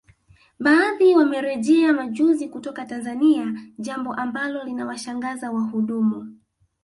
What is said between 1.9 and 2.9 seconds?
majuzi kutoka